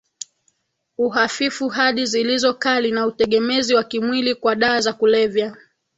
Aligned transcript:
uhafifu 0.97 1.69
hadi 1.69 2.05
zilizo 2.05 2.53
kali 2.53 2.91
na 2.91 3.05
utegemezi 3.05 3.75
wa 3.75 3.83
kimwili 3.83 4.35
kwa 4.35 4.55
dawa 4.55 4.81
za 4.81 4.93
kulevya 4.93 5.57